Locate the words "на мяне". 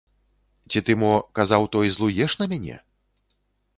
2.41-2.75